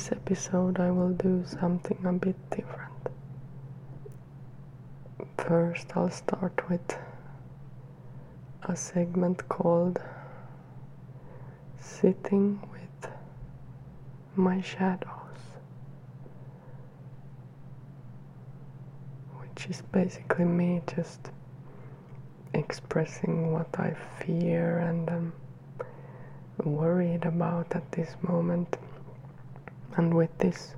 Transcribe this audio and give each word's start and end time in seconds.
this 0.00 0.12
episode, 0.12 0.80
I 0.80 0.90
will 0.90 1.10
do 1.10 1.44
something 1.46 1.98
a 2.06 2.12
bit 2.14 2.36
different. 2.48 3.08
First, 5.36 5.94
I'll 5.94 6.08
start 6.10 6.70
with 6.70 6.96
a 8.62 8.74
segment 8.74 9.46
called 9.50 10.00
Sitting 11.78 12.60
with 12.72 13.10
My 14.36 14.62
Shadows, 14.62 15.42
which 19.40 19.66
is 19.66 19.82
basically 19.92 20.46
me 20.46 20.80
just 20.96 21.30
expressing 22.54 23.52
what 23.52 23.68
I 23.78 23.94
fear 24.18 24.78
and 24.78 25.10
am 25.10 25.32
worried 26.64 27.26
about 27.26 27.76
at 27.76 27.92
this 27.92 28.16
moment. 28.22 28.78
And 29.96 30.14
with 30.14 30.36
this 30.38 30.74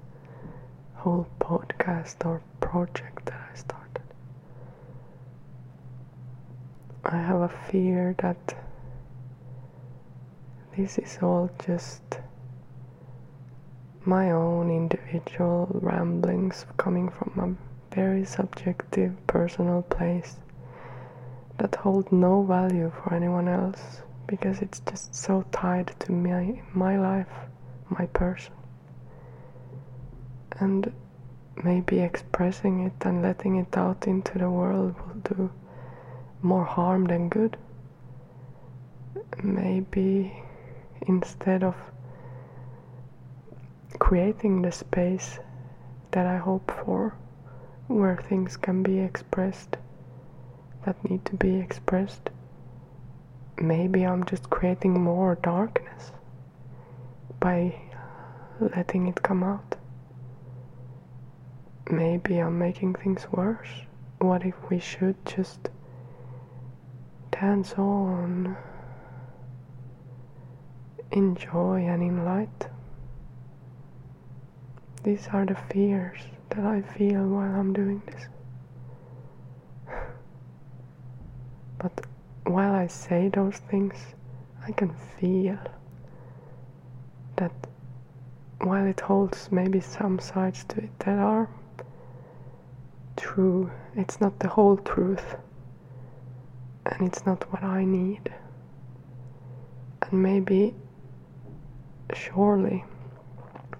whole 0.96 1.26
podcast 1.40 2.24
or 2.26 2.42
project 2.60 3.26
that 3.26 3.40
I 3.52 3.54
started, 3.56 4.02
I 7.04 7.16
have 7.16 7.40
a 7.40 7.48
fear 7.48 8.14
that 8.18 8.54
this 10.76 10.98
is 10.98 11.18
all 11.22 11.50
just 11.64 12.02
my 14.04 14.30
own 14.30 14.70
individual 14.70 15.68
ramblings 15.74 16.66
coming 16.76 17.08
from 17.08 17.32
a 17.38 17.94
very 17.94 18.24
subjective 18.24 19.14
personal 19.26 19.82
place 19.82 20.36
that 21.58 21.74
hold 21.76 22.10
no 22.10 22.42
value 22.42 22.90
for 22.90 23.14
anyone 23.14 23.48
else 23.48 24.02
because 24.26 24.60
it's 24.60 24.80
just 24.80 25.14
so 25.14 25.44
tied 25.52 25.92
to 26.00 26.10
my 26.12 26.60
my 26.72 26.98
life, 26.98 27.28
my 27.90 28.06
person. 28.06 28.52
And 30.62 30.92
maybe 31.64 31.98
expressing 31.98 32.84
it 32.86 33.04
and 33.04 33.20
letting 33.20 33.56
it 33.56 33.76
out 33.76 34.06
into 34.06 34.38
the 34.38 34.48
world 34.48 34.94
will 35.00 35.36
do 35.36 35.50
more 36.40 36.64
harm 36.64 37.06
than 37.06 37.28
good. 37.28 37.56
Maybe 39.42 40.32
instead 41.08 41.64
of 41.64 41.74
creating 43.98 44.62
the 44.62 44.70
space 44.70 45.40
that 46.12 46.26
I 46.26 46.36
hope 46.36 46.70
for, 46.84 47.16
where 47.88 48.16
things 48.16 48.56
can 48.56 48.84
be 48.84 49.00
expressed 49.00 49.76
that 50.84 51.02
need 51.10 51.24
to 51.24 51.34
be 51.34 51.56
expressed. 51.56 52.30
Maybe 53.60 54.06
I'm 54.06 54.24
just 54.24 54.48
creating 54.48 55.00
more 55.00 55.34
darkness 55.42 56.12
by 57.40 57.74
letting 58.60 59.08
it 59.08 59.22
come 59.24 59.42
out. 59.42 59.76
Maybe 61.90 62.38
I'm 62.38 62.58
making 62.58 62.94
things 62.94 63.26
worse. 63.30 63.82
What 64.18 64.46
if 64.46 64.54
we 64.70 64.78
should 64.78 65.16
just 65.26 65.68
dance 67.30 67.74
on, 67.74 68.56
enjoy, 71.10 71.80
and 71.80 72.02
in 72.02 72.24
light? 72.24 72.68
These 75.02 75.28
are 75.32 75.44
the 75.44 75.56
fears 75.56 76.20
that 76.50 76.64
I 76.64 76.82
feel 76.82 77.26
while 77.26 77.54
I'm 77.54 77.72
doing 77.72 78.02
this. 78.06 78.28
But 81.78 82.06
while 82.44 82.72
I 82.72 82.86
say 82.86 83.28
those 83.28 83.58
things, 83.58 84.14
I 84.66 84.70
can 84.72 84.94
feel 85.18 85.58
that 87.36 87.52
while 88.60 88.86
it 88.86 89.00
holds 89.00 89.50
maybe 89.50 89.80
some 89.80 90.20
sides 90.20 90.64
to 90.64 90.78
it 90.84 90.98
that 91.00 91.18
are 91.18 91.48
true, 93.22 93.70
it's 93.94 94.20
not 94.20 94.40
the 94.40 94.48
whole 94.48 94.76
truth. 94.76 95.36
And 96.84 97.06
it's 97.06 97.24
not 97.24 97.50
what 97.52 97.62
I 97.62 97.84
need. 97.84 98.32
And 100.02 100.22
maybe, 100.22 100.74
surely, 102.12 102.84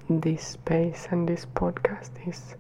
this 0.09 0.47
space 0.47 1.09
and 1.11 1.29
this 1.29 1.45
podcast 1.55 2.11
is 2.27 2.55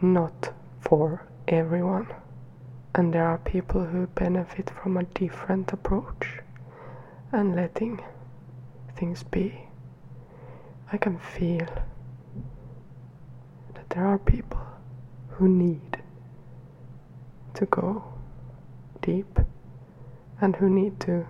not 0.00 0.52
for 0.80 1.26
everyone 1.46 2.08
and 2.94 3.12
there 3.14 3.24
are 3.24 3.38
people 3.38 3.84
who 3.84 4.06
benefit 4.08 4.70
from 4.70 4.96
a 4.96 5.04
different 5.04 5.72
approach 5.72 6.40
and 7.30 7.54
letting 7.54 8.00
things 8.96 9.22
be. 9.22 9.68
I 10.92 10.96
can 10.96 11.18
feel 11.18 11.68
there 13.90 14.06
are 14.06 14.18
people 14.18 14.60
who 15.30 15.48
need 15.48 16.02
to 17.54 17.66
go 17.66 18.04
deep 19.00 19.38
and 20.40 20.56
who 20.56 20.68
need 20.68 21.00
to 21.00 21.26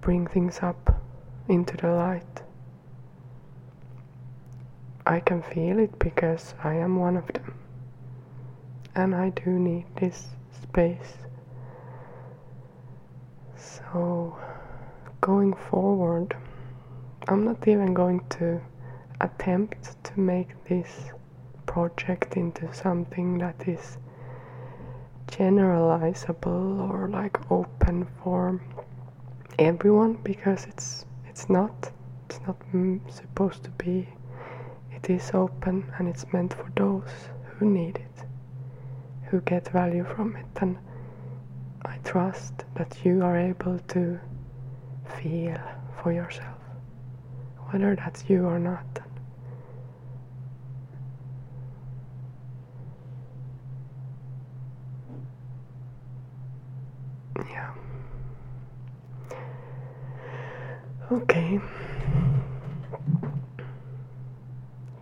bring 0.00 0.26
things 0.26 0.60
up 0.62 1.02
into 1.48 1.76
the 1.76 1.88
light. 1.90 2.42
I 5.06 5.20
can 5.20 5.42
feel 5.42 5.78
it 5.78 5.98
because 5.98 6.54
I 6.62 6.74
am 6.74 6.96
one 6.96 7.16
of 7.16 7.26
them 7.32 7.54
and 8.94 9.14
I 9.14 9.30
do 9.30 9.50
need 9.50 9.86
this 9.96 10.28
space. 10.62 11.14
So, 13.56 14.36
going 15.20 15.54
forward, 15.54 16.36
I'm 17.28 17.44
not 17.44 17.66
even 17.66 17.92
going 17.92 18.24
to 18.38 18.60
attempt 19.20 20.02
to 20.04 20.20
make 20.20 20.48
this 20.64 21.10
project 21.74 22.36
into 22.36 22.72
something 22.72 23.38
that 23.38 23.68
is 23.68 23.98
generalizable 25.26 26.88
or 26.88 27.08
like 27.08 27.36
open 27.50 28.06
for 28.22 28.60
everyone 29.58 30.14
because 30.22 30.64
it's 30.66 31.04
it's 31.28 31.48
not 31.48 31.90
it's 32.26 32.40
not 32.46 32.56
mm, 32.72 33.00
supposed 33.10 33.62
to 33.64 33.70
be 33.70 34.08
it 34.92 35.10
is 35.10 35.30
open 35.34 35.84
and 35.98 36.08
it's 36.08 36.24
meant 36.32 36.54
for 36.54 36.70
those 36.76 37.12
who 37.58 37.66
need 37.66 37.96
it 37.96 38.14
who 39.34 39.40
get 39.40 39.68
value 39.68 40.04
from 40.04 40.36
it. 40.36 40.46
And 40.60 40.78
I 41.84 41.96
trust 42.04 42.64
that 42.76 43.04
you 43.04 43.22
are 43.22 43.36
able 43.36 43.80
to 43.88 44.20
feel 45.18 45.58
for 46.00 46.12
yourself, 46.12 46.58
whether 47.70 47.96
that's 47.96 48.28
you 48.28 48.44
or 48.46 48.60
not. 48.60 49.03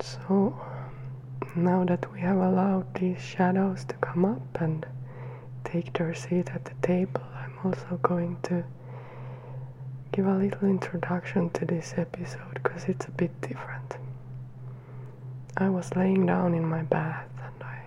So 0.01 0.59
now 1.55 1.85
that 1.85 2.11
we 2.13 2.21
have 2.21 2.39
allowed 2.39 2.95
these 2.95 3.21
shadows 3.21 3.85
to 3.87 3.95
come 3.97 4.25
up 4.25 4.61
and 4.61 4.87
take 5.65 5.93
their 5.93 6.15
seat 6.15 6.51
at 6.55 6.65
the 6.65 6.75
table, 6.87 7.23
I'm 7.35 7.55
also 7.65 7.99
going 8.03 8.39
to 8.45 8.65
give 10.13 10.27
a 10.27 10.35
little 10.35 10.69
introduction 10.69 11.51
to 11.51 11.65
this 11.65 11.95
episode 11.97 12.55
because 12.55 12.85
it's 12.85 13.07
a 13.07 13.11
bit 13.11 13.41
different. 13.41 13.97
I 15.57 15.69
was 15.69 15.95
laying 15.97 16.27
down 16.27 16.55
in 16.55 16.65
my 16.65 16.83
bath 16.83 17.29
and 17.45 17.63
I 17.65 17.83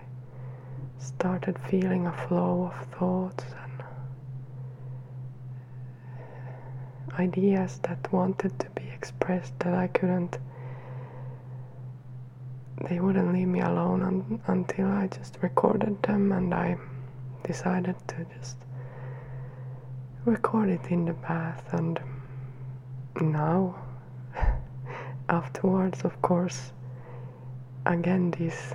started 0.98 1.58
feeling 1.68 2.06
a 2.06 2.12
flow 2.12 2.70
of 2.72 2.86
thoughts 2.98 3.44
and 3.62 3.82
ideas 7.18 7.78
that 7.82 8.12
wanted 8.12 8.58
to 8.58 8.70
be 8.70 8.82
expressed 8.94 9.58
that 9.60 9.74
I 9.74 9.86
couldn't 9.88 10.38
they 12.88 13.00
wouldn't 13.00 13.32
leave 13.32 13.48
me 13.48 13.60
alone 13.60 14.02
un- 14.02 14.40
until 14.46 14.86
I 14.88 15.06
just 15.08 15.38
recorded 15.40 16.02
them 16.02 16.30
and 16.32 16.52
I 16.54 16.76
decided 17.42 17.96
to 18.08 18.26
just 18.38 18.56
record 20.24 20.68
it 20.68 20.84
in 20.90 21.06
the 21.06 21.14
bath. 21.14 21.64
And 21.72 21.98
now 23.20 23.76
afterwards 25.28 26.02
of 26.02 26.20
course 26.22 26.72
again 27.86 28.30
these 28.32 28.74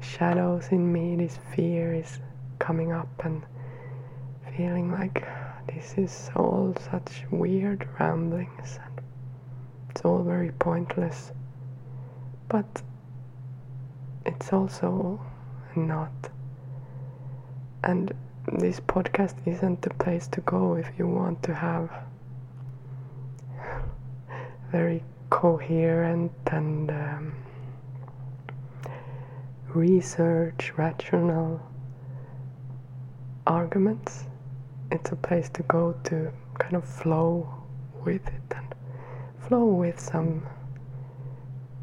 shadows 0.00 0.68
in 0.70 0.92
me 0.92 1.16
this 1.16 1.38
fear 1.54 1.94
is 1.94 2.20
coming 2.58 2.92
up 2.92 3.08
and 3.24 3.42
feeling 4.56 4.92
like 4.92 5.26
this 5.74 5.94
is 5.96 6.30
all 6.36 6.74
such 6.90 7.24
weird 7.30 7.88
ramblings 7.98 8.78
and 8.84 9.00
it's 9.88 10.02
all 10.02 10.22
very 10.22 10.52
pointless 10.52 11.32
but 12.48 12.82
it's 14.26 14.52
also 14.52 15.20
not. 15.76 16.12
And 17.84 18.12
this 18.52 18.80
podcast 18.80 19.34
isn't 19.46 19.82
the 19.82 19.90
place 19.90 20.26
to 20.28 20.40
go 20.42 20.74
if 20.74 20.90
you 20.98 21.06
want 21.06 21.42
to 21.44 21.54
have 21.54 21.90
very 24.72 25.02
coherent 25.30 26.32
and 26.46 26.90
um, 26.90 27.34
research 29.68 30.72
rational 30.76 31.60
arguments. 33.46 34.24
It's 34.90 35.12
a 35.12 35.16
place 35.16 35.48
to 35.50 35.62
go 35.64 35.94
to 36.04 36.32
kind 36.58 36.74
of 36.74 36.84
flow 36.84 37.48
with 38.04 38.26
it 38.26 38.54
and 38.56 38.74
flow 39.38 39.64
with 39.66 40.00
some 40.00 40.46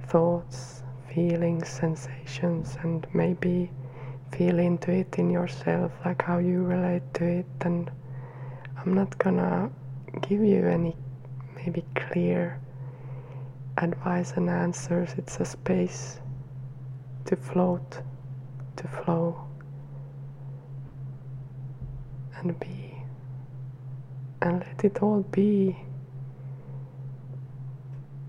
thoughts, 0.08 0.84
feelings, 1.14 1.68
sensations, 1.70 2.78
and 2.84 3.08
maybe 3.14 3.72
feel 4.32 4.60
into 4.60 4.92
it 4.92 5.18
in 5.18 5.30
yourself, 5.30 5.92
like 6.06 6.22
how 6.22 6.38
you 6.38 6.64
relate 6.64 7.14
to 7.16 7.26
it. 7.26 7.46
And 7.62 7.90
I'm 8.78 8.94
not 8.94 9.18
gonna 9.18 9.70
give 10.22 10.44
you 10.44 10.66
any 10.68 10.96
maybe 11.56 11.86
clear 11.96 12.60
advice 13.78 14.34
and 14.36 14.50
answers. 14.50 15.14
It's 15.18 15.40
a 15.40 15.46
space 15.46 16.20
to 17.26 17.36
float, 17.36 18.02
to 18.78 18.88
flow, 18.88 19.48
and 22.38 22.58
be, 22.60 22.87
and 24.42 24.60
let 24.60 24.84
it 24.84 25.02
all 25.02 25.22
be. 25.32 25.78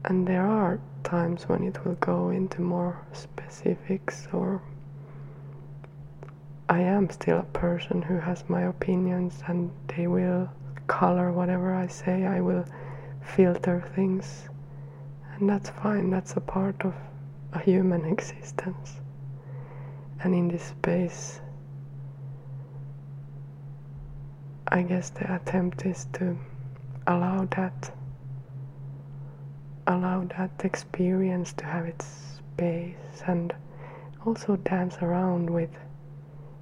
And 0.05 0.27
there 0.27 0.47
are 0.47 0.81
times 1.05 1.49
when 1.49 1.65
it 1.65 1.85
will 1.85 1.97
go 1.97 2.31
into 2.31 2.61
more 2.61 3.05
specifics 3.13 4.29
or 4.33 4.63
I 6.69 6.81
am 6.81 7.09
still 7.09 7.39
a 7.39 7.59
person 7.59 8.03
who 8.03 8.19
has 8.19 8.45
my 8.49 8.63
opinions 8.63 9.43
and 9.47 9.71
they 9.87 10.07
will 10.07 10.51
color 10.87 11.33
whatever 11.33 11.75
I 11.75 11.87
say. 11.87 12.27
I 12.27 12.41
will 12.41 12.65
filter 13.23 13.83
things. 13.95 14.49
And 15.35 15.49
that's 15.49 15.71
fine, 15.71 16.11
that's 16.11 16.37
a 16.37 16.41
part 16.41 16.85
of 16.85 16.95
a 17.53 17.61
human 17.61 18.05
existence. 18.13 19.01
And 20.23 20.35
in 20.35 20.49
this 20.49 20.65
space, 20.65 21.41
I 24.71 24.83
guess 24.83 25.09
the 25.09 25.35
attempt 25.35 25.87
is 25.87 26.07
to 26.15 26.37
allow 27.07 27.47
that 27.57 27.91
allow 29.87 30.25
that 30.37 30.51
experience 30.63 31.55
to 31.55 31.65
have 31.65 31.87
its 31.87 32.05
space 32.55 33.23
and 33.27 33.55
also 34.27 34.57
dance 34.57 34.99
around 35.01 35.49
with 35.49 35.71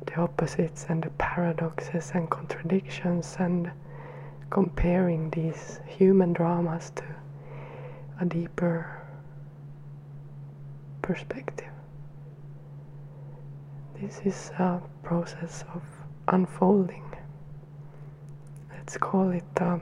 the 0.06 0.14
opposites 0.20 0.86
and 0.88 1.02
the 1.02 1.10
paradoxes 1.18 2.12
and 2.14 2.30
contradictions 2.30 3.36
and 3.40 3.72
comparing 4.50 5.30
these 5.30 5.80
human 5.86 6.32
dramas 6.32 6.92
to 6.94 7.04
a 8.20 8.24
deeper 8.24 9.02
perspective. 11.02 11.72
This 14.00 14.20
is 14.24 14.50
a 14.60 14.80
process 15.02 15.64
of 15.74 15.82
unfolding. 16.28 17.05
Let's 18.86 18.98
call 18.98 19.30
it 19.30 19.42
um, 19.60 19.80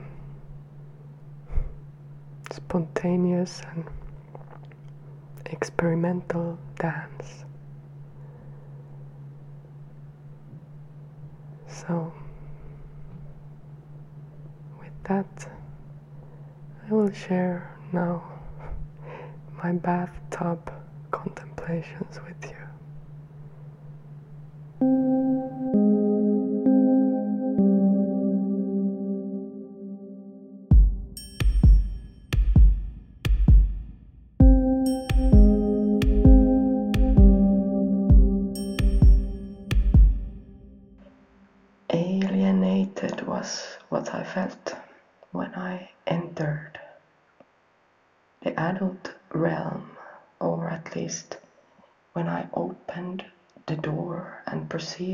spontaneous 2.51 3.61
and 3.71 3.85
experimental 5.45 6.57
dance. 6.79 7.45
So, 11.67 12.11
with 14.79 14.89
that, 15.03 15.51
I 16.89 16.91
will 16.91 17.11
share 17.11 17.77
now 17.93 18.23
my 19.63 19.71
bathtub 19.73 20.73
contemplations 21.11 22.19
with 22.27 22.49
you. 22.49 22.54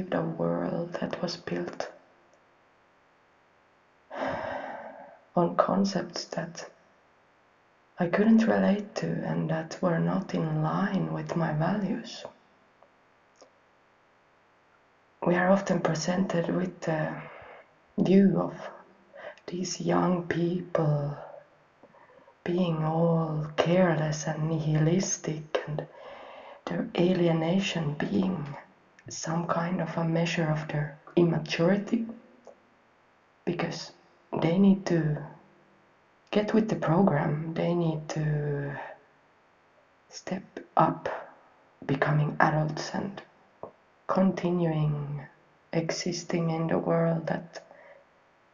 Perceived 0.01 0.13
a 0.15 0.21
world 0.21 0.93
that 0.99 1.21
was 1.21 1.37
built 1.37 1.89
on 5.35 5.55
concepts 5.55 6.25
that 6.25 6.69
I 7.99 8.07
couldn't 8.07 8.47
relate 8.47 8.95
to 8.95 9.07
and 9.07 9.49
that 9.51 9.77
were 9.81 9.99
not 9.99 10.33
in 10.33 10.63
line 10.63 11.13
with 11.13 11.35
my 11.35 11.53
values. 11.53 12.25
We 15.25 15.35
are 15.35 15.51
often 15.51 15.81
presented 15.81 16.49
with 16.49 16.81
the 16.81 17.21
view 17.99 18.39
of 18.41 18.55
these 19.45 19.79
young 19.79 20.23
people 20.27 21.15
being 22.43 22.83
all 22.83 23.45
careless 23.55 24.25
and 24.25 24.49
nihilistic 24.49 25.63
and 25.67 25.83
their 26.65 26.87
alienation 26.97 27.93
being 27.93 28.55
some 29.09 29.47
kind 29.47 29.81
of 29.81 29.97
a 29.97 30.03
measure 30.03 30.49
of 30.49 30.67
their 30.67 30.99
immaturity 31.15 32.05
because 33.45 33.91
they 34.41 34.57
need 34.57 34.85
to 34.85 35.17
get 36.31 36.53
with 36.53 36.69
the 36.69 36.75
program, 36.75 37.53
they 37.53 37.73
need 37.73 38.07
to 38.09 38.79
step 40.09 40.43
up, 40.77 41.09
becoming 41.85 42.35
adults 42.39 42.91
and 42.93 43.21
continuing 44.07 45.25
existing 45.73 46.49
in 46.49 46.67
the 46.67 46.77
world 46.77 47.27
that 47.27 47.63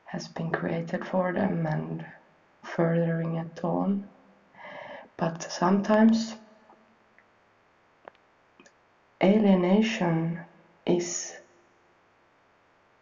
has 0.05 0.27
been 0.27 0.51
created 0.51 1.05
for 1.05 1.33
them 1.33 1.65
and 1.65 2.05
furthering 2.63 3.35
it 3.35 3.63
on. 3.63 4.07
But 5.17 5.51
sometimes 5.51 6.35
alienation 9.23 10.39
is 10.85 11.33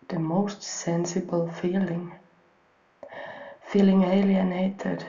the 0.08 0.20
most 0.20 0.62
sensible 0.64 1.48
feeling. 1.48 2.14
Feeling 3.62 4.04
alienated 4.04 5.06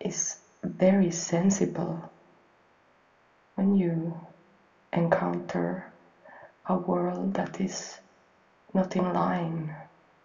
is 0.00 0.36
very 0.64 1.10
sensible 1.10 2.02
when 3.54 3.74
you 3.74 4.16
encounter 4.92 5.92
a 6.66 6.76
world 6.76 7.34
that 7.34 7.60
is 7.60 8.00
not 8.74 8.96
in 8.96 9.12
line 9.12 9.74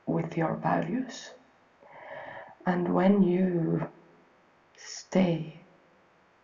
with 0.05 0.37
your 0.37 0.55
values. 0.55 1.31
And 2.65 2.93
when 2.93 3.21
you 3.21 3.87
stay 4.75 5.59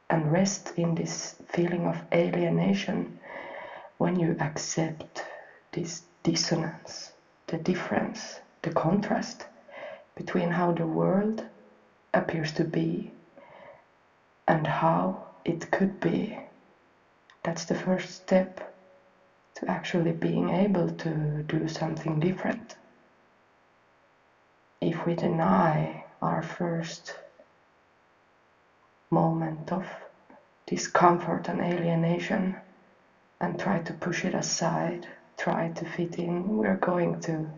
and 0.10 0.32
rest 0.32 0.74
in 0.78 0.96
this 0.96 1.36
feeling 1.48 1.88
of 1.88 2.04
alienation, 2.14 3.20
when 4.04 4.20
you 4.20 4.36
accept 4.42 5.24
this 5.72 6.02
dissonance, 6.24 7.14
the 7.48 7.58
difference, 7.58 8.42
the 8.64 8.70
contrast 8.70 9.46
between 10.18 10.52
how 10.52 10.74
the 10.74 10.86
world 10.86 11.46
appears 12.14 12.52
to 12.52 12.66
be 12.66 13.14
and 14.46 14.68
how 14.68 15.26
it 15.46 15.72
could 15.72 16.02
be, 16.02 16.38
that's 17.44 17.64
the 17.64 17.76
first 17.76 18.14
step 18.14 18.76
to 19.56 19.72
actually 19.72 20.12
being 20.12 20.50
able 20.50 20.90
to 20.90 21.42
do 21.48 21.66
something 21.70 22.20
different. 22.20 22.76
If 24.82 25.06
we 25.06 25.16
deny 25.16 26.04
our 26.22 26.44
first 26.44 27.16
moment 29.10 29.72
of 29.72 29.86
discomfort 30.68 31.48
and 31.48 31.62
alienation 31.62 32.58
and 33.42 33.60
try 33.60 33.80
to 33.82 33.94
push 33.94 34.26
it 34.26 34.34
aside, 34.34 35.08
try 35.38 35.70
to 35.70 35.86
fit 35.86 36.20
in, 36.20 36.58
we're 36.58 36.76
going 36.76 37.20
to 37.22 37.50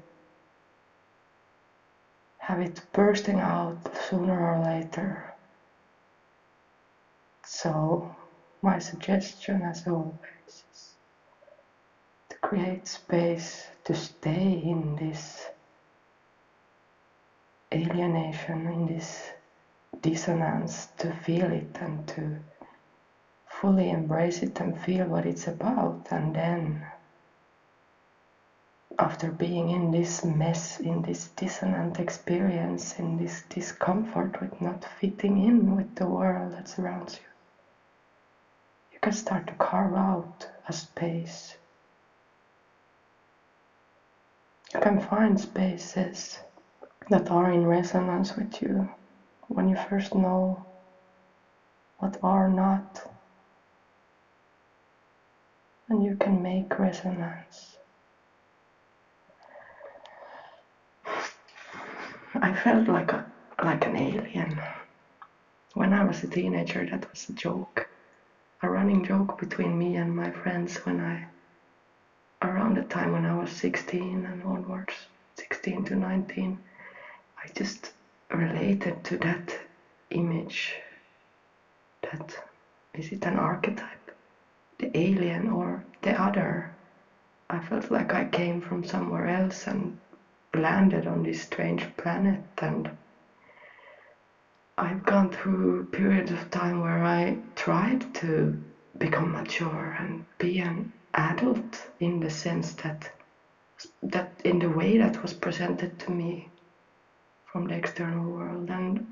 have 2.40 2.60
it 2.62 2.82
bursting 2.94 3.40
out 3.40 3.78
sooner 4.10 4.40
or 4.56 4.64
later. 4.64 5.34
So, 7.46 8.12
my 8.62 8.80
suggestion, 8.80 9.64
as 9.64 9.84
always, 9.88 10.16
is 10.48 10.96
to 12.30 12.38
create 12.42 12.88
space 12.88 13.68
to 13.86 13.96
stay 13.96 14.54
in 14.64 14.96
this 14.96 15.50
alienation, 17.74 18.68
in 18.68 18.88
this 18.88 19.32
dissonance 20.02 20.88
to 20.98 21.12
feel 21.14 21.52
it 21.52 21.78
and 21.82 22.08
to 22.08 22.40
fully 23.66 23.90
embrace 23.90 24.44
it 24.44 24.60
and 24.60 24.80
feel 24.80 25.08
what 25.08 25.26
it's 25.26 25.48
about. 25.48 26.00
And 26.12 26.36
then, 26.36 26.86
after 29.00 29.32
being 29.32 29.72
in 29.72 29.90
this 29.90 30.24
mess, 30.24 30.80
in 30.80 31.02
this 31.02 31.30
dissonant 31.36 32.00
experience, 32.00 32.94
in 33.00 33.18
this 33.18 33.42
discomfort 33.50 34.40
with 34.40 34.62
not 34.62 34.86
fitting 35.00 35.44
in 35.44 35.76
with 35.76 35.96
the 35.96 36.06
world 36.06 36.54
that 36.54 36.68
surrounds 36.68 37.16
you, 37.16 37.28
you 38.94 39.00
can 39.00 39.14
start 39.14 39.48
to 39.48 39.56
carve 39.56 39.96
out 39.96 40.48
a 40.70 40.74
space. 40.74 41.58
You 44.76 44.80
can 44.80 45.02
find 45.02 45.40
spaces 45.40 46.38
that 47.10 47.32
are 47.32 47.52
in 47.52 47.66
resonance 47.66 48.36
with 48.36 48.62
you 48.62 48.88
when 49.48 49.68
you 49.68 49.76
first 49.76 50.14
know 50.14 50.62
what 51.98 52.16
are 52.22 52.48
not 52.48 53.15
and 55.90 56.04
you 56.04 56.16
can 56.16 56.42
make 56.42 56.78
resonance. 56.80 57.78
I 62.36 62.54
felt 62.54 62.88
like 62.88 63.12
a 63.12 63.26
like 63.64 63.86
an 63.86 63.96
alien. 63.96 64.60
When 65.74 65.94
I 65.94 66.04
was 66.04 66.24
a 66.24 66.28
teenager, 66.28 66.86
that 66.90 67.10
was 67.10 67.30
a 67.30 67.34
joke, 67.34 67.88
a 68.62 68.70
running 68.70 69.04
joke 69.04 69.40
between 69.40 69.78
me 69.78 69.96
and 69.96 70.16
my 70.16 70.32
friends 70.32 70.78
when 70.86 71.00
I, 71.00 71.26
around 72.42 72.78
the 72.78 72.84
time 72.84 73.12
when 73.12 73.26
I 73.26 73.38
was 73.38 73.52
16 73.52 74.26
and 74.26 74.44
onwards, 74.44 74.94
16 75.36 75.86
to 75.86 75.96
19, 75.96 76.60
I 77.44 77.48
just 77.54 77.94
related 78.30 79.04
to 79.06 79.18
that 79.18 79.58
image. 80.10 80.76
That 82.04 82.36
is 82.94 83.12
it 83.12 83.26
an 83.26 83.38
archetype? 83.38 84.05
The 84.80 84.98
alien 84.98 85.48
or 85.50 85.84
the 86.02 86.20
other. 86.20 86.72
I 87.50 87.60
felt 87.60 87.92
like 87.92 88.14
I 88.14 88.26
came 88.26 88.62
from 88.62 88.84
somewhere 88.84 89.28
else 89.28 89.68
and 89.68 89.98
landed 90.54 91.08
on 91.08 91.24
this 91.24 91.42
strange 91.42 91.86
planet 91.98 92.42
and 92.60 92.90
I've 94.78 95.04
gone 95.06 95.32
through 95.32 95.86
periods 95.92 96.32
of 96.32 96.50
time 96.52 96.82
where 96.82 97.04
I 97.04 97.38
tried 97.56 98.14
to 98.16 98.62
become 98.98 99.32
mature 99.32 99.96
and 100.00 100.24
be 100.38 100.60
an 100.60 100.92
adult 101.14 101.88
in 102.00 102.20
the 102.20 102.30
sense 102.30 102.74
that 102.76 103.10
that 104.04 104.42
in 104.44 104.60
the 104.60 104.70
way 104.70 104.98
that 104.98 105.22
was 105.22 105.34
presented 105.34 106.00
to 106.00 106.12
me 106.12 106.50
from 107.46 107.66
the 107.68 107.76
external 107.76 108.30
world 108.32 108.70
and 108.70 109.06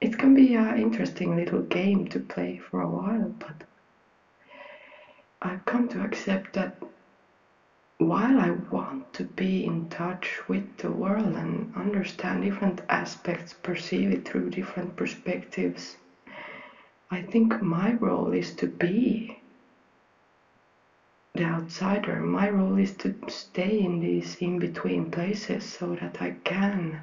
it 0.00 0.18
can 0.18 0.34
be 0.34 0.54
an 0.54 0.78
interesting 0.78 1.36
little 1.36 1.60
game 1.62 2.06
to 2.08 2.18
play 2.18 2.58
for 2.58 2.80
a 2.80 2.88
while 2.88 3.28
but 3.38 3.64
I've 5.42 5.64
come 5.64 5.88
to 5.88 6.02
accept 6.02 6.52
that 6.54 6.76
while 7.98 8.38
I 8.38 8.50
want 8.50 9.12
to 9.14 9.24
be 9.24 9.64
in 9.64 9.88
touch 9.88 10.40
with 10.48 10.78
the 10.78 10.90
world 10.90 11.34
and 11.36 11.72
understand 11.74 12.42
different 12.42 12.80
aspects, 12.88 13.54
perceive 13.54 14.10
it 14.10 14.26
through 14.26 14.50
different 14.50 14.96
perspectives, 14.96 15.96
I 17.10 17.22
think 17.22 17.60
my 17.62 17.92
role 17.92 18.32
is 18.32 18.52
to 18.56 18.66
be 18.66 19.40
the 21.34 21.44
outsider. 21.44 22.20
My 22.20 22.48
role 22.48 22.76
is 22.76 22.92
to 22.92 23.14
stay 23.28 23.80
in 23.82 24.00
these 24.00 24.36
in 24.40 24.58
between 24.58 25.10
places 25.10 25.64
so 25.64 25.96
that 26.00 26.20
I 26.20 26.30
can 26.44 27.00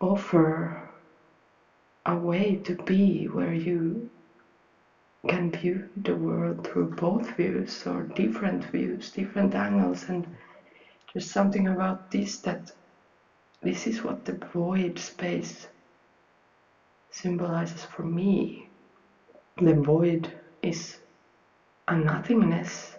offer 0.00 0.90
a 2.06 2.16
way 2.16 2.56
to 2.64 2.74
be 2.74 3.26
where 3.26 3.52
you 3.54 4.08
can 5.28 5.50
view 5.52 5.88
the 5.96 6.14
world 6.16 6.66
through 6.66 6.90
both 6.96 7.36
views 7.36 7.86
or 7.86 8.04
different 8.14 8.64
views, 8.64 9.10
different 9.10 9.54
angles, 9.54 10.04
and 10.08 10.26
there's 11.12 11.30
something 11.30 11.68
about 11.68 12.10
this 12.10 12.38
that 12.38 12.70
this 13.62 13.86
is 13.86 14.02
what 14.02 14.24
the 14.24 14.38
void 14.52 14.98
space 14.98 15.66
symbolizes 17.10 17.84
for 17.84 18.04
me. 18.04 18.68
The 19.58 19.74
void 19.74 20.32
is 20.62 20.98
a 21.88 21.96
nothingness, 21.96 22.96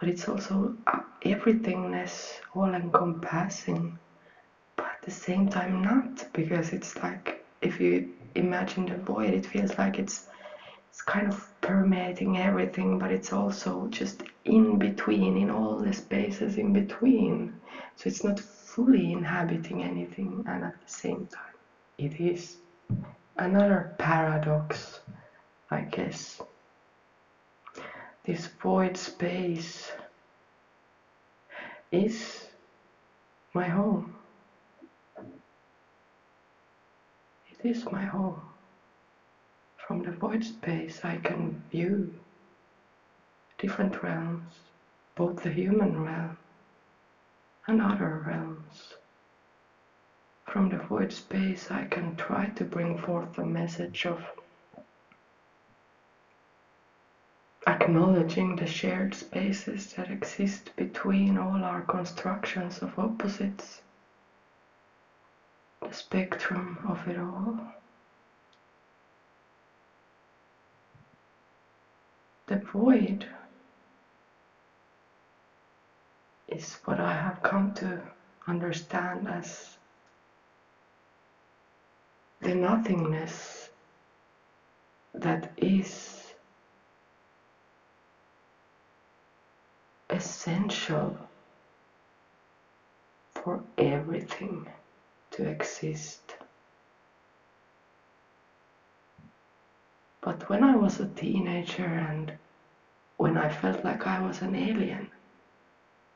but 0.00 0.08
it's 0.08 0.28
also 0.28 0.74
everythingness, 1.24 2.40
all 2.54 2.74
encompassing, 2.74 3.98
but 4.76 4.86
at 4.86 5.02
the 5.02 5.10
same 5.10 5.48
time 5.48 5.82
not, 5.82 6.24
because 6.32 6.70
it's 6.70 6.96
like 7.02 7.44
if 7.60 7.80
you 7.80 8.14
imagine 8.34 8.86
the 8.86 8.96
void, 8.96 9.34
it 9.34 9.46
feels 9.46 9.76
like 9.78 9.98
it's 9.98 10.29
it's 11.00 11.12
kind 11.14 11.32
of 11.32 11.60
permeating 11.62 12.36
everything, 12.36 12.98
but 12.98 13.10
it's 13.10 13.32
also 13.32 13.86
just 13.88 14.22
in 14.44 14.78
between, 14.78 15.38
in 15.38 15.50
all 15.50 15.78
the 15.78 15.92
spaces 15.94 16.58
in 16.58 16.74
between. 16.74 17.54
So 17.96 18.08
it's 18.08 18.22
not 18.22 18.38
fully 18.38 19.12
inhabiting 19.12 19.82
anything, 19.82 20.44
and 20.46 20.62
at 20.64 20.74
the 20.78 20.92
same 20.92 21.26
time, 21.26 21.54
it 21.96 22.20
is. 22.20 22.58
Another 23.38 23.94
paradox, 23.98 25.00
I 25.70 25.80
guess. 25.82 26.42
This 28.24 28.48
void 28.62 28.94
space 28.98 29.90
is 31.90 32.46
my 33.54 33.66
home. 33.66 34.14
It 37.50 37.64
is 37.64 37.90
my 37.90 38.04
home. 38.04 38.49
From 39.90 40.04
the 40.04 40.12
void 40.12 40.44
space, 40.44 41.04
I 41.04 41.16
can 41.16 41.64
view 41.68 42.14
different 43.58 44.04
realms, 44.04 44.60
both 45.16 45.42
the 45.42 45.50
human 45.50 46.04
realm 46.04 46.38
and 47.66 47.82
other 47.82 48.22
realms. 48.24 48.94
From 50.46 50.68
the 50.68 50.76
void 50.76 51.12
space, 51.12 51.72
I 51.72 51.86
can 51.86 52.14
try 52.14 52.50
to 52.50 52.64
bring 52.64 52.98
forth 52.98 53.36
a 53.36 53.44
message 53.44 54.06
of 54.06 54.24
acknowledging 57.66 58.54
the 58.54 58.68
shared 58.68 59.12
spaces 59.16 59.92
that 59.94 60.08
exist 60.08 60.70
between 60.76 61.36
all 61.36 61.64
our 61.64 61.82
constructions 61.82 62.78
of 62.78 62.96
opposites, 62.96 63.82
the 65.82 65.92
spectrum 65.92 66.78
of 66.88 67.08
it 67.08 67.18
all. 67.18 67.79
The 72.50 72.58
void 72.58 73.26
is 76.48 76.78
what 76.84 77.00
I 77.00 77.14
have 77.14 77.42
come 77.42 77.74
to 77.76 78.02
understand 78.48 79.28
as 79.28 79.78
the 82.40 82.54
nothingness 82.54 83.70
that 85.14 85.52
is 85.58 86.34
essential 90.10 91.16
for 93.34 93.62
everything 93.78 94.68
to 95.32 95.48
exist. 95.48 96.36
But 100.22 100.50
when 100.50 100.62
I 100.62 100.76
was 100.76 101.00
a 101.00 101.06
teenager 101.06 101.86
and 101.86 102.30
when 103.16 103.38
I 103.38 103.48
felt 103.48 103.84
like 103.84 104.06
I 104.06 104.20
was 104.20 104.42
an 104.42 104.54
alien, 104.54 105.08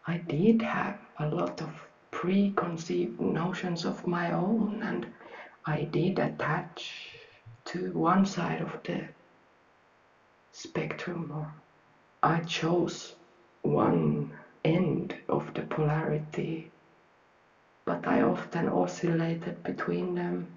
I 0.06 0.18
did 0.18 0.60
have 0.60 0.98
a 1.18 1.26
lot 1.26 1.62
of 1.62 1.88
preconceived 2.10 3.18
notions 3.18 3.86
of 3.86 4.06
my 4.06 4.30
own, 4.30 4.82
and 4.82 5.06
I 5.64 5.84
did 5.84 6.18
attach 6.18 7.16
to 7.66 7.92
one 7.92 8.26
side 8.26 8.60
of 8.60 8.78
the 8.84 9.08
spectrum, 10.52 11.30
or 11.34 11.54
I 12.22 12.40
chose 12.40 13.16
one 13.62 14.36
end 14.64 15.16
of 15.30 15.54
the 15.54 15.62
polarity, 15.62 16.70
but 17.86 18.06
I 18.06 18.20
often 18.20 18.68
oscillated 18.68 19.62
between 19.62 20.14
them 20.14 20.52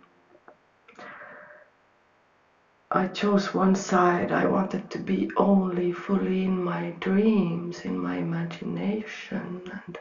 I 2.92 3.08
chose 3.08 3.54
one 3.54 3.76
side. 3.76 4.32
I 4.32 4.46
wanted 4.48 4.90
to 4.92 5.00
be 5.00 5.30
only 5.38 5.92
fully 5.92 6.46
in 6.46 6.64
my 6.64 6.92
dreams, 7.02 7.82
in 7.82 8.00
my 8.00 8.16
imagination, 8.16 9.70
and 9.86 9.98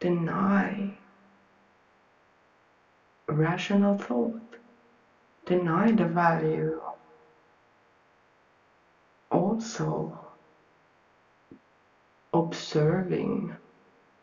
deny 0.00 0.98
rational 3.28 3.98
thought, 3.98 4.56
deny 5.46 5.92
the 5.92 6.06
value. 6.06 6.80
Also, 9.30 10.18
observing 12.32 13.56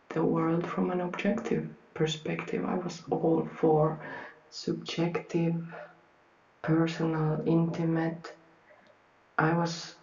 the 0.10 0.24
world 0.24 0.68
from 0.68 0.92
an 0.92 1.02
objective 1.02 1.70
perspective. 1.94 2.66
I 2.66 2.76
was 2.76 3.04
all 3.12 3.46
for 3.46 4.00
subjective, 4.50 5.62
personal, 6.68 7.42
intimate. 7.46 8.34
I 9.38 9.54
was 9.54 9.96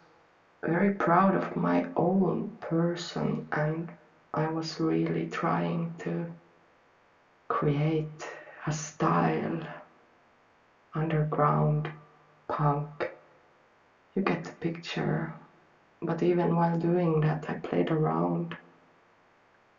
very 0.65 0.91
proud 0.91 1.35
of 1.35 1.55
my 1.55 1.85
own 1.95 2.49
person 2.59 3.45
and 3.53 3.93
I 4.33 4.49
was 4.49 4.81
really 4.81 5.27
trying 5.27 5.93
to 5.99 6.27
create 7.49 8.31
a 8.67 8.73
style 8.73 9.61
underground 10.95 11.91
punk. 12.49 13.11
You 14.15 14.23
get 14.23 14.45
the 14.45 14.53
picture. 14.53 15.35
But 16.01 16.23
even 16.23 16.57
while 16.57 16.77
doing 16.77 17.21
that, 17.21 17.45
I 17.47 17.55
played 17.57 17.91
around. 17.91 18.55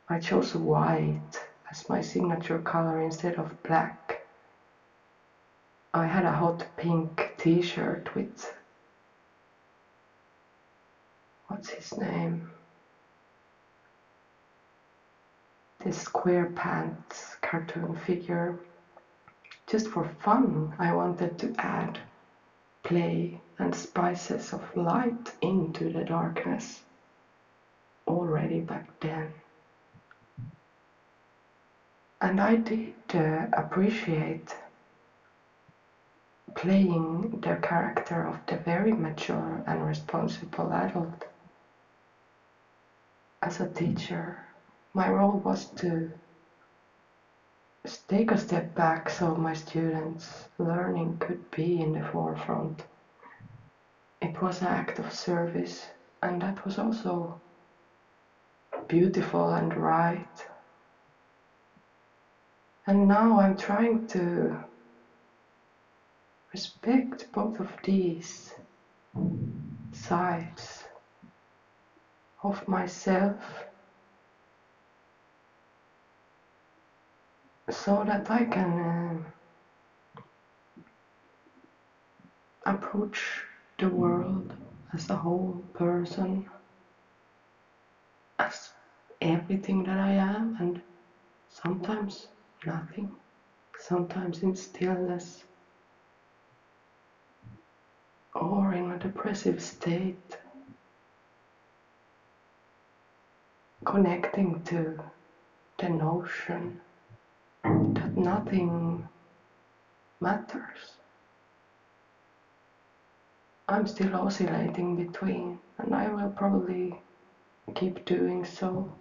I 0.07 0.19
chose 0.19 0.53
white 0.53 1.37
as 1.71 1.89
my 1.89 2.01
signature 2.01 2.59
color 2.59 2.99
instead 2.99 3.39
of 3.39 3.55
black. 3.63 4.04
I 5.95 6.03
had 6.07 6.25
a 6.25 6.31
hot 6.33 6.67
pink 6.75 7.35
t 7.37 7.61
shirt 7.61 8.13
with 8.15 8.53
what's 11.47 11.69
his 11.69 11.97
name? 11.97 12.49
This 15.79 15.97
square 16.01 16.47
pants 16.47 17.37
cartoon 17.41 17.95
figure. 17.95 18.59
Just 19.67 19.87
for 19.87 20.03
fun, 20.19 20.75
I 20.79 20.91
wanted 20.91 21.39
to 21.39 21.53
add 21.59 21.97
play 22.83 23.39
and 23.57 23.73
spices 23.73 24.51
of 24.51 24.75
light 24.75 25.33
into 25.41 25.89
the 25.93 26.03
darkness 26.03 26.83
already 28.05 28.59
back 28.59 28.83
then. 28.99 29.31
And 32.19 32.41
I 32.41 32.55
did 32.55 32.95
uh, 33.13 33.45
appreciate 33.53 34.57
playing 36.55 37.41
the 37.41 37.57
character 37.61 38.25
of 38.25 38.39
the 38.47 38.55
very 38.55 38.93
mature 38.93 39.63
and 39.67 39.85
responsible 39.85 40.71
adult. 40.73 41.25
As 43.41 43.59
a 43.59 43.67
teacher, 43.67 44.43
my 44.93 45.09
role 45.09 45.37
was 45.43 45.65
to 45.81 46.09
take 48.07 48.31
a 48.31 48.37
step 48.37 48.73
back 48.73 49.09
so 49.09 49.35
my 49.35 49.53
students' 49.53 50.47
learning 50.57 51.17
could 51.19 51.51
be 51.51 51.79
in 51.81 51.91
the 51.91 52.01
forefront. 52.01 52.83
It 54.21 54.41
was 54.41 54.61
an 54.61 54.67
act 54.67 54.97
of 54.97 55.11
service, 55.11 55.87
and 56.23 56.41
that 56.41 56.65
was 56.65 56.79
also 56.79 57.37
beautiful 58.87 59.49
and 59.49 59.75
right. 59.75 60.45
And 62.87 63.07
now 63.07 63.39
I'm 63.39 63.57
trying 63.57 64.07
to 64.07 64.57
respect 66.55 67.25
both 67.33 67.59
of 67.59 67.69
these 67.83 68.53
sides 69.91 70.85
of 72.43 72.65
myself 72.65 73.65
so 77.69 78.05
that 78.05 78.31
I 78.31 78.45
can 78.45 78.71
uh, 78.79 79.19
approach 82.73 83.19
the 83.79 83.89
world 83.89 84.55
as 84.93 85.09
a 85.09 85.15
whole 85.17 85.61
person, 85.73 86.47
as 88.39 88.69
everything 89.19 89.83
that 89.83 89.99
I 89.99 90.11
am, 90.11 90.55
and 90.61 90.81
sometimes 91.49 92.29
nothing, 92.65 93.11
sometimes 93.77 94.41
in 94.41 94.55
stillness 94.55 95.43
or 98.35 98.73
in 98.73 98.91
a 98.91 98.97
depressive 98.99 99.61
state, 99.61 100.37
connecting 103.85 104.61
to 104.65 104.97
the 105.79 105.89
notion 105.89 106.79
that 107.63 108.17
nothing 108.17 109.05
matters. 110.21 110.97
I'm 113.69 113.87
still 113.87 114.15
oscillating 114.15 114.95
between, 114.95 115.57
and 115.79 115.95
I 115.95 116.09
will 116.09 116.29
probably 116.29 116.93
keep 117.75 118.05
doing 118.05 118.45
so. 118.45 118.93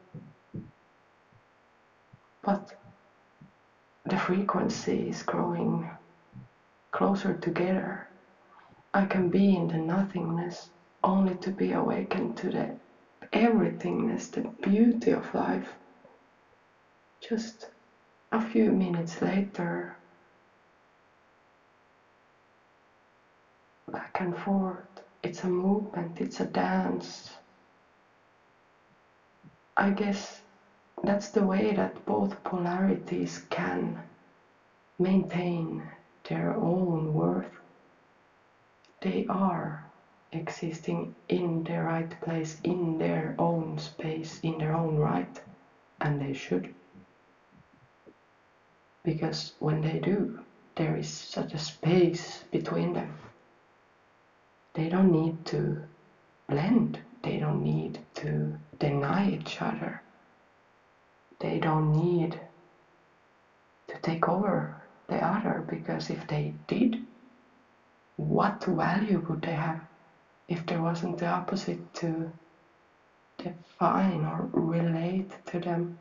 But 2.43 2.61
the 4.07 4.17
frequency 4.19 5.11
is 5.11 5.23
growing 5.23 5.91
closer 6.93 7.35
together. 7.35 8.04
I 8.95 9.07
can 9.07 9.31
be 9.31 9.57
in 9.57 9.69
the 9.69 9.79
nothingness 9.79 10.71
only 11.05 11.37
to 11.41 11.51
be 11.53 11.73
awakened 11.73 12.39
to 12.39 12.51
the 12.51 12.79
everythingness, 13.33 14.31
the 14.33 14.43
beauty 14.63 15.13
of 15.13 15.35
life. 15.35 15.77
Just 17.21 17.67
a 18.33 18.41
few 18.41 18.73
minutes 18.73 19.23
later, 19.23 19.97
back 23.93 24.19
and 24.21 24.39
forth, 24.39 24.87
it's 25.23 25.45
a 25.45 25.49
movement, 25.49 26.21
it's 26.21 26.41
a 26.41 26.47
dance. 26.47 27.39
I 29.77 29.91
guess 29.91 30.43
that's 31.05 31.31
the 31.31 31.45
way 31.45 31.73
that 31.75 32.05
both 32.07 32.43
polarities 32.45 33.41
can 33.51 34.03
maintain 34.99 35.89
their 36.29 36.55
own 36.57 37.15
worth. 37.15 37.64
They 39.05 39.27
are 39.29 39.85
existing 40.33 41.15
in 41.29 41.63
the 41.63 41.83
right 41.83 42.19
place, 42.23 42.59
in 42.65 42.97
their 42.97 43.35
own 43.39 43.77
space, 43.77 44.41
in 44.43 44.57
their 44.57 44.73
own 44.73 44.97
right, 44.97 45.39
and 46.01 46.19
they 46.23 46.33
should. 46.33 46.75
Because 49.05 49.53
when 49.59 49.83
they 49.83 49.99
do, 50.01 50.41
there 50.77 50.97
is 50.97 51.13
such 51.13 51.53
a 51.53 51.59
space 51.59 52.45
between 52.51 52.95
them. 52.95 53.15
They 54.73 54.89
don't 54.89 55.13
need 55.13 55.45
to 55.47 55.85
blend, 56.49 56.99
they 57.23 57.37
don't 57.39 57.63
need 57.63 58.01
to 58.15 58.57
deny 58.79 59.29
each 59.29 59.61
other. 59.61 60.01
They 61.41 61.59
don't 61.59 61.93
need 61.93 62.41
to 63.89 63.99
take 63.99 64.31
over 64.31 64.81
the 65.09 65.23
other 65.23 65.63
because 65.69 66.09
if 66.09 66.27
they 66.27 66.55
did, 66.69 67.03
what 68.17 68.65
value 68.65 69.25
would 69.29 69.43
they 69.43 69.53
have 69.55 69.81
if 70.49 70.67
there 70.67 70.81
wasn't 70.81 71.19
the 71.19 71.27
opposite 71.27 71.95
to 71.95 72.31
define 73.39 74.25
or 74.25 74.49
relate 74.53 75.37
to 75.47 75.59
them? 75.61 75.99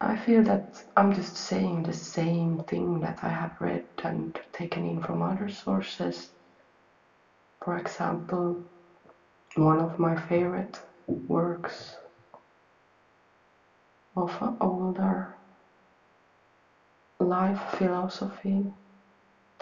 I 0.00 0.16
feel 0.16 0.42
that 0.44 0.82
I'm 0.96 1.12
just 1.12 1.36
saying 1.36 1.84
the 1.84 1.92
same 1.92 2.58
thing 2.60 3.00
that 3.00 3.18
I 3.22 3.28
have 3.28 3.52
read 3.60 3.84
and 4.04 4.38
taken 4.52 4.84
in 4.84 5.00
from 5.00 5.22
other 5.22 5.48
sources. 5.48 6.30
For 7.64 7.76
example, 7.78 8.64
one 9.56 9.80
of 9.80 9.98
my 9.98 10.16
favorite 10.16 10.80
works 11.06 11.96
of 14.16 14.56
older 14.60 15.36
life 17.20 17.60
philosophy, 17.78 18.72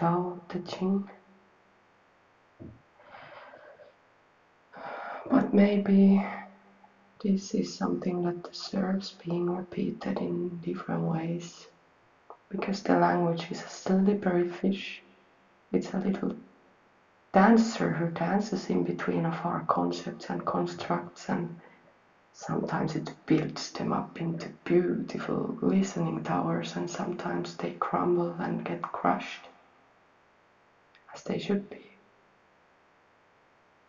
Tao 0.01 0.41
Te 0.49 0.59
Ching. 0.61 1.07
But 5.29 5.53
maybe 5.53 6.25
this 7.23 7.53
is 7.53 7.77
something 7.77 8.23
that 8.23 8.41
deserves 8.51 9.15
being 9.23 9.45
repeated 9.45 10.17
in 10.19 10.57
different 10.61 11.03
ways 11.03 11.67
because 12.49 12.81
the 12.81 12.95
language 12.95 13.51
is 13.51 13.61
a 13.61 13.67
slippery 13.67 14.49
fish. 14.49 15.03
It's 15.71 15.93
a 15.93 15.99
little 15.99 16.31
dancer 17.31 17.91
who 17.91 18.09
dances 18.09 18.71
in 18.71 18.83
between 18.83 19.27
of 19.27 19.39
our 19.45 19.63
concepts 19.67 20.31
and 20.31 20.43
constructs 20.47 21.29
and 21.29 21.59
sometimes 22.33 22.95
it 22.95 23.11
builds 23.27 23.71
them 23.73 23.93
up 23.93 24.19
into 24.19 24.49
beautiful 24.65 25.59
listening 25.61 26.23
towers 26.23 26.75
and 26.75 26.89
sometimes 26.89 27.55
they 27.57 27.73
crumble 27.79 28.35
and 28.39 28.65
get 28.65 28.81
crushed 28.81 29.50
as 31.13 31.23
they 31.23 31.39
should 31.39 31.69
be 31.69 31.85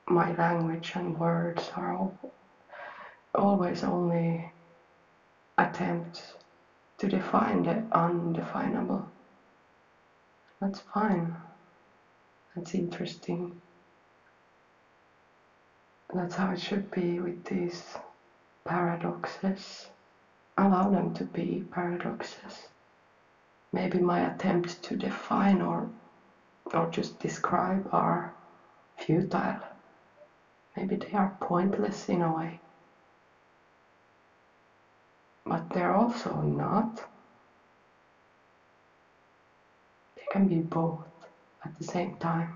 my 0.09 0.33
language 0.37 0.93
and 0.97 1.19
words 1.19 1.71
are 1.77 1.95
all, 1.95 2.19
always 3.35 3.85
only 3.85 4.51
attempts 5.59 6.35
to 6.99 7.09
define 7.09 7.63
the 7.63 7.85
undefinable 7.93 9.07
that's 10.61 10.81
fine 10.95 11.37
that's 12.55 12.75
interesting. 12.75 13.57
That's 16.15 16.35
how 16.35 16.53
it 16.53 16.61
should 16.61 16.91
be 16.91 17.21
with 17.21 17.45
these 17.45 17.97
paradoxes. 18.67 19.89
allow 20.59 20.91
them 20.91 21.15
to 21.15 21.25
be 21.25 21.65
paradoxes. 21.73 22.69
Maybe 23.73 24.01
my 24.01 24.21
attempt 24.33 24.83
to 24.85 24.97
define 24.97 25.63
or 25.63 25.91
or 26.75 26.89
just 26.91 27.19
describe 27.21 27.89
are 27.93 28.35
futile. 28.99 29.61
Maybe 30.77 30.97
they 30.97 31.13
are 31.13 31.37
pointless 31.41 32.09
in 32.09 32.23
a 32.23 32.35
way. 32.35 32.61
But 35.47 35.71
they're 35.71 35.95
also 35.95 36.43
not. 36.43 37.05
They 40.17 40.25
can 40.33 40.49
be 40.49 40.61
both 40.61 41.07
at 41.65 41.79
the 41.79 41.85
same 41.85 42.17
time. 42.17 42.55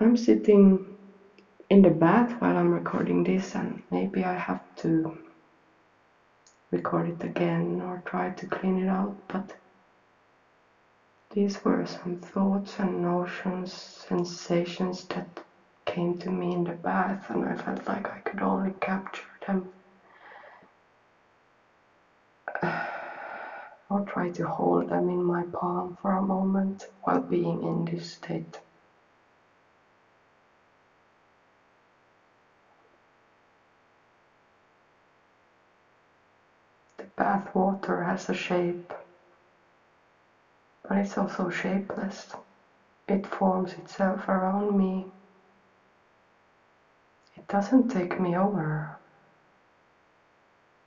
I'm 0.00 0.16
sitting 0.16 0.97
in 1.70 1.82
the 1.82 1.90
bath 1.90 2.32
while 2.40 2.56
I'm 2.56 2.72
recording 2.72 3.24
this, 3.24 3.54
and 3.54 3.82
maybe 3.90 4.24
I 4.24 4.34
have 4.34 4.62
to 4.76 5.18
record 6.70 7.08
it 7.08 7.24
again 7.24 7.80
or 7.82 8.02
try 8.06 8.30
to 8.30 8.46
clean 8.46 8.78
it 8.78 8.88
out, 8.88 9.16
but 9.28 9.54
these 11.32 11.64
were 11.64 11.84
some 11.86 12.16
thoughts 12.16 12.78
and 12.78 13.02
notions, 13.02 13.72
sensations 13.72 15.04
that 15.10 15.28
came 15.86 16.16
to 16.18 16.30
me 16.30 16.52
in 16.54 16.64
the 16.64 16.74
bath, 16.74 17.30
and 17.30 17.44
I 17.44 17.54
felt 17.56 17.86
like 17.88 18.08
I 18.10 18.20
could 18.20 18.42
only 18.42 18.72
capture 18.80 19.24
them 19.46 19.68
or 23.90 24.00
try 24.02 24.30
to 24.30 24.44
hold 24.46 24.88
them 24.88 25.08
in 25.10 25.22
my 25.24 25.44
palm 25.52 25.94
for 26.02 26.12
a 26.14 26.22
moment 26.22 26.86
while 27.02 27.20
being 27.20 27.62
in 27.62 27.84
this 27.86 28.12
state. 28.12 28.58
Bath 37.18 37.54
water 37.54 38.04
has 38.04 38.28
a 38.30 38.34
shape, 38.34 38.94
but 40.88 40.98
it's 40.98 41.18
also 41.18 41.50
shapeless. 41.50 42.32
It 43.08 43.26
forms 43.26 43.72
itself 43.72 44.28
around 44.28 44.76
me. 44.78 45.06
It 47.36 47.48
doesn't 47.48 47.88
take 47.88 48.20
me 48.20 48.36
over, 48.36 48.98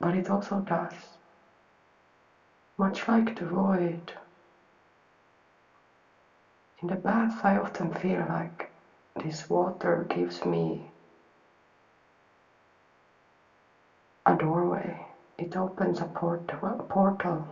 but 0.00 0.14
it 0.14 0.30
also 0.30 0.60
does. 0.60 0.94
Much 2.78 3.06
like 3.08 3.36
the 3.36 3.46
void. 3.46 4.14
In 6.82 6.88
the 6.88 6.96
bath, 6.96 7.44
I 7.44 7.56
often 7.56 7.92
feel 7.92 8.26
like 8.28 8.70
this 9.22 9.48
water 9.50 10.06
gives 10.08 10.44
me 10.44 10.90
a 14.26 14.34
doorway 14.34 15.11
it 15.42 15.56
opens 15.56 16.00
a, 16.00 16.06
port 16.06 16.50
a 16.52 16.82
portal 16.84 17.46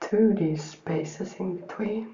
to 0.00 0.34
these 0.34 0.62
spaces 0.62 1.34
in 1.40 1.54
between 1.60 2.08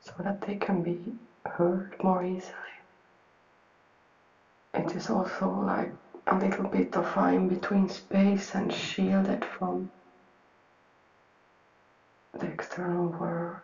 so 0.00 0.12
that 0.22 0.40
they 0.42 0.54
can 0.56 0.82
be 0.82 1.14
heard 1.46 1.96
more 2.02 2.22
easily. 2.24 2.76
It 4.74 4.94
is 4.94 5.10
also 5.10 5.48
like 5.50 5.92
a 6.28 6.36
little 6.36 6.66
bit 6.68 6.96
of 6.96 7.16
a 7.16 7.30
in 7.30 7.48
between 7.48 7.88
space 7.88 8.54
and 8.54 8.72
shielded 8.72 9.44
from 9.44 9.90
the 12.38 12.46
external 12.46 13.08
world. 13.10 13.56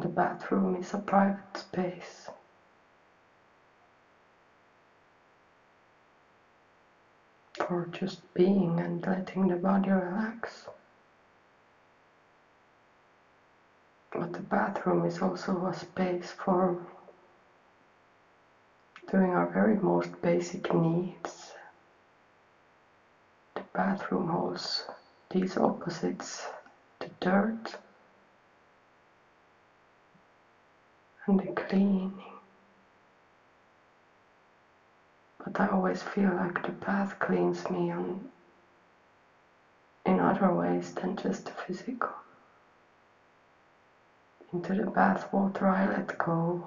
The 0.00 0.08
bathroom 0.08 0.76
is 0.76 0.94
a 0.94 0.98
private 0.98 1.56
space. 1.56 2.28
For 7.66 7.88
just 7.92 8.20
being 8.34 8.80
and 8.80 9.06
letting 9.06 9.48
the 9.48 9.56
body 9.56 9.90
relax. 9.90 10.68
But 14.12 14.32
the 14.32 14.42
bathroom 14.42 15.06
is 15.06 15.18
also 15.20 15.66
a 15.66 15.74
space 15.74 16.34
for 16.44 16.78
doing 19.10 19.34
our 19.34 19.46
very 19.46 19.76
most 19.76 20.10
basic 20.22 20.72
needs. 20.74 21.52
The 23.54 23.62
bathroom 23.74 24.28
holds 24.28 24.84
these 25.30 25.56
opposites 25.56 26.48
the 27.00 27.08
dirt 27.20 27.76
and 31.26 31.40
the 31.40 31.52
cleaning. 31.52 32.33
But 35.44 35.60
I 35.60 35.68
always 35.70 36.02
feel 36.02 36.34
like 36.34 36.62
the 36.62 36.72
bath 36.72 37.18
cleans 37.20 37.70
me 37.70 37.92
on 37.92 38.28
in 40.06 40.20
other 40.20 40.52
ways 40.52 40.92
than 40.94 41.16
just 41.16 41.46
the 41.46 41.52
physical. 41.52 42.10
Into 44.52 44.74
the 44.74 44.90
bath 44.90 45.32
water 45.32 45.68
I 45.68 45.86
let 45.86 46.18
go 46.18 46.66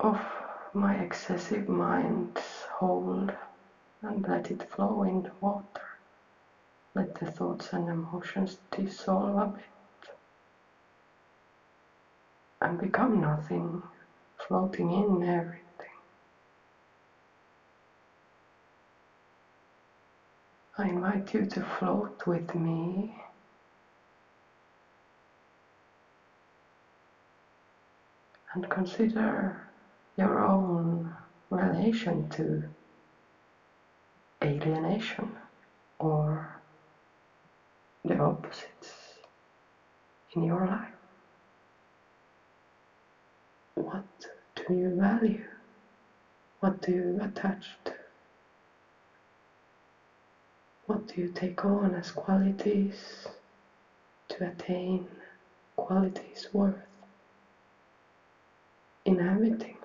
of 0.00 0.18
my 0.74 0.94
excessive 0.94 1.68
mind's 1.68 2.66
hold 2.78 3.32
and 4.02 4.26
let 4.28 4.50
it 4.50 4.64
flow 4.70 5.02
in 5.04 5.22
the 5.22 5.32
water. 5.40 5.64
Let 6.94 7.14
the 7.16 7.26
thoughts 7.26 7.72
and 7.72 7.88
emotions 7.88 8.58
dissolve 8.70 9.38
a 9.38 9.46
bit 9.46 9.64
and 12.62 12.78
become 12.78 13.20
nothing 13.20 13.82
floating 14.50 14.90
in 14.90 15.22
everything. 15.22 15.62
I 20.76 20.88
invite 20.88 21.32
you 21.32 21.46
to 21.46 21.60
float 21.60 22.26
with 22.26 22.52
me. 22.56 23.14
And 28.52 28.68
consider 28.68 29.68
your 30.16 30.40
own 30.40 31.14
relation 31.50 32.28
to 32.30 32.64
alienation 34.42 35.30
or 36.00 36.60
the 38.04 38.18
opposites 38.18 39.14
in 40.34 40.42
your 40.42 40.66
life. 40.66 40.90
What 43.76 44.02
do 44.70 44.76
you 44.76 44.90
value? 44.90 45.42
What 46.60 46.80
do 46.80 46.92
you 46.92 47.18
attach 47.20 47.76
to? 47.84 47.92
What 50.86 51.08
do 51.08 51.20
you 51.20 51.28
take 51.28 51.64
on 51.64 51.94
as 51.94 52.12
qualities 52.12 53.26
to 54.28 54.46
attain 54.46 55.08
qualities 55.76 56.48
worth 56.52 56.86
inhabiting? 59.04 59.78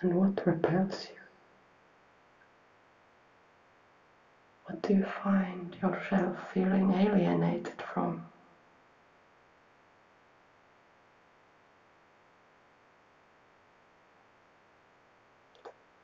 And 0.00 0.14
what 0.14 0.44
repels 0.46 1.08
you? 1.10 1.20
What 4.66 4.82
do 4.82 4.94
you 4.94 5.06
find 5.22 5.76
yourself 5.80 6.36
feeling 6.52 6.92
alienated 6.92 7.80
from? 7.94 8.22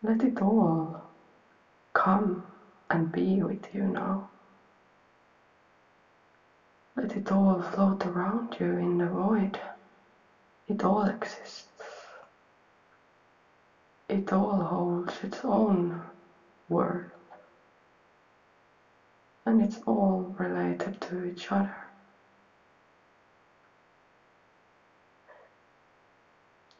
Let 0.04 0.22
it 0.22 0.42
all 0.42 1.00
come 1.94 2.44
and 2.90 3.10
be 3.10 3.42
with 3.42 3.74
you 3.74 3.84
now. 3.84 4.28
Let 6.96 7.16
it 7.16 7.32
all 7.32 7.62
float 7.62 8.04
around 8.04 8.56
you 8.60 8.66
in 8.76 8.98
the 8.98 9.08
void. 9.08 9.58
It 10.68 10.84
all 10.84 11.06
exists. 11.06 11.72
It 14.08 14.32
all 14.32 14.60
holds 14.60 15.20
its 15.22 15.40
own 15.42 16.02
worth. 16.68 17.10
And 19.46 19.62
it's 19.62 19.78
all 19.86 20.34
related 20.38 21.00
to 21.02 21.24
each 21.24 21.50
other. 21.50 21.76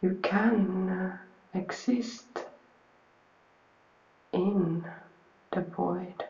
You 0.02 0.18
can 0.22 0.90
uh, 0.90 1.58
exist 1.58 2.44
in 4.34 4.84
the 5.52 5.62
void 5.62 6.24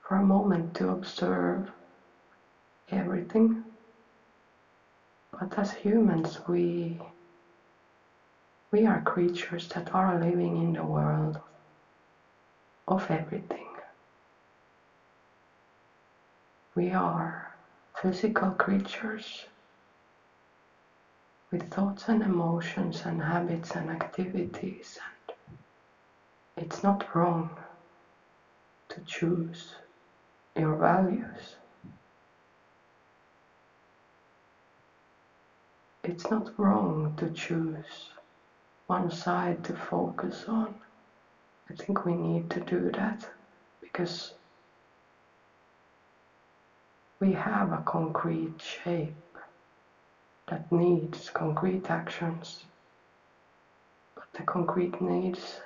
for 0.00 0.16
a 0.16 0.22
moment 0.24 0.74
to 0.76 0.90
observe 0.90 1.70
everything. 2.90 3.64
But 5.38 5.58
as 5.58 5.72
humans, 5.72 6.38
we 6.48 7.00
we 8.72 8.86
are 8.86 9.02
creatures 9.02 9.68
that 9.68 9.94
are 9.94 10.18
living 10.18 10.56
in 10.58 10.74
the 10.74 10.84
world 10.84 11.38
of 12.88 13.10
everything. 13.10 13.66
we 16.76 16.92
are 16.92 17.50
physical 18.02 18.52
creatures 18.52 19.46
with 21.52 21.70
thoughts 21.70 22.08
and 22.08 22.22
emotions 22.22 23.02
and 23.04 23.22
habits 23.22 23.72
and 23.72 23.90
activities 23.90 24.98
and 25.06 25.19
it's 26.56 26.82
not 26.82 27.04
wrong 27.14 27.50
to 28.90 29.00
choose 29.06 29.74
your 30.56 30.76
values. 30.76 31.56
It's 36.04 36.30
not 36.30 36.50
wrong 36.58 37.14
to 37.18 37.30
choose 37.30 38.10
one 38.86 39.10
side 39.10 39.64
to 39.64 39.74
focus 39.74 40.44
on. 40.48 40.74
I 41.70 41.74
think 41.74 42.04
we 42.04 42.14
need 42.14 42.50
to 42.50 42.60
do 42.60 42.90
that 42.92 43.28
because 43.80 44.34
we 47.20 47.32
have 47.32 47.72
a 47.72 47.82
concrete 47.86 48.60
shape 48.60 49.14
that 50.48 50.70
needs 50.72 51.30
concrete 51.30 51.90
actions. 51.90 52.64
But 54.16 54.24
the 54.34 54.42
concrete 54.44 55.00
needs 55.00 55.60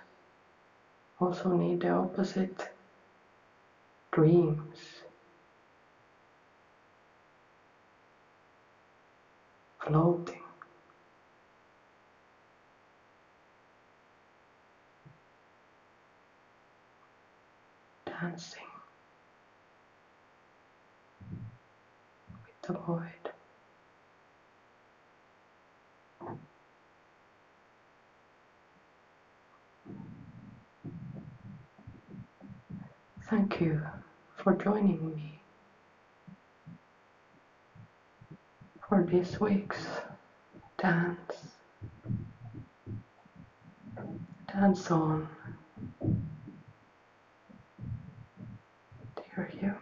also 1.24 1.50
need 1.52 1.80
the 1.80 1.90
opposite 1.90 2.68
dreams, 4.12 5.02
floating. 9.80 10.40
Dancing 18.06 18.62
with 22.44 22.62
the 22.66 22.72
void. 22.74 23.23
Thank 33.30 33.60
you 33.60 33.80
for 34.37 34.52
joining 34.52 35.14
me 35.14 35.38
for 38.88 39.02
this 39.02 39.40
week's 39.40 39.84
dance, 40.78 41.48
dance 44.52 44.90
on, 44.90 45.28
dear 49.16 49.50
human. 49.58 49.78